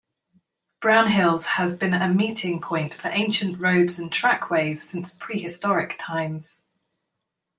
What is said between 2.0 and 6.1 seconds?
meeting point for ancient roads and trackways since prehistoric